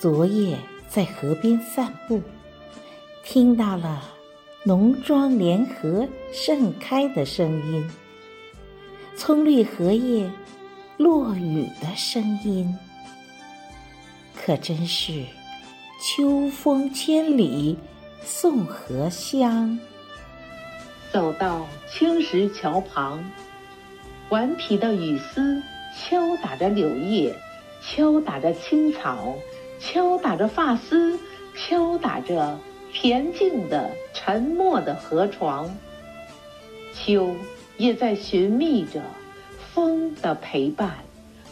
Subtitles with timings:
[0.00, 0.56] 昨夜
[0.88, 2.22] 在河边散步，
[3.22, 4.02] 听到了
[4.64, 7.86] 浓妆莲荷盛开的声音，
[9.14, 10.30] 葱绿荷叶
[10.96, 12.74] 落雨的声音，
[14.34, 15.22] 可真是
[16.02, 17.76] 秋风千里
[18.22, 19.78] 送荷香。
[21.12, 23.22] 走到青石桥旁，
[24.30, 25.62] 顽皮的雨丝
[25.94, 27.36] 敲打着柳叶，
[27.82, 29.34] 敲打着青草。
[29.80, 31.18] 敲打着发丝，
[31.56, 32.58] 敲打着
[32.92, 35.74] 恬静的、沉默的河床。
[36.94, 37.34] 秋
[37.78, 39.02] 也在寻觅着
[39.72, 40.98] 风的陪伴，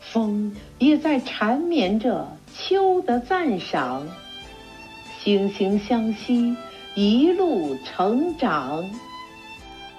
[0.00, 4.08] 风也在缠绵着秋的赞赏。
[5.22, 6.56] 惺惺相惜，
[6.94, 8.82] 一路成长。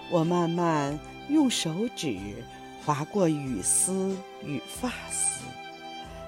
[0.10, 2.18] 我慢慢用手指
[2.84, 5.44] 划过雨丝与发丝，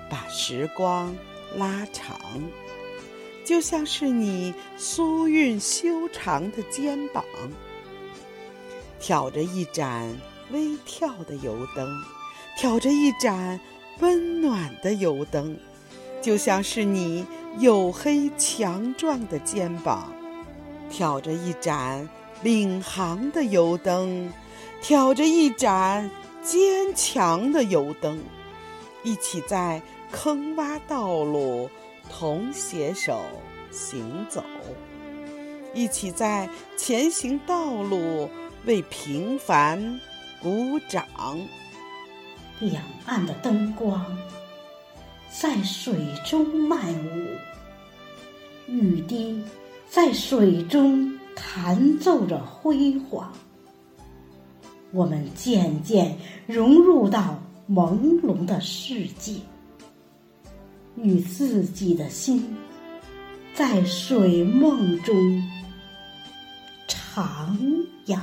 [0.09, 1.15] 把时光。
[1.55, 2.19] 拉长，
[3.45, 7.23] 就像是你酥韵修长的肩膀，
[8.99, 10.13] 挑着一盏
[10.51, 11.89] 微跳的油灯，
[12.57, 13.59] 挑着一盏
[13.99, 15.57] 温暖的油灯，
[16.21, 17.25] 就像是你
[17.59, 20.13] 黝黑强壮的肩膀，
[20.89, 22.07] 挑着一盏
[22.43, 24.31] 领航的油灯，
[24.81, 26.11] 挑着一盏
[26.43, 28.21] 坚强的油灯，
[29.03, 29.81] 一起在。
[30.11, 31.69] 坑洼道路，
[32.09, 33.19] 同携手
[33.71, 34.43] 行走，
[35.73, 38.29] 一起在前行道路
[38.65, 39.99] 为平凡
[40.41, 41.05] 鼓掌。
[42.59, 44.03] 两岸的灯光
[45.29, 45.93] 在水
[46.25, 49.43] 中漫舞，雨滴
[49.89, 53.31] 在水中弹奏着辉煌。
[54.91, 57.37] 我们渐渐融入到
[57.69, 59.33] 朦胧的世界。
[61.01, 62.55] 与自己的心
[63.53, 65.15] 在水梦中
[66.87, 67.55] 徜
[68.05, 68.17] 徉。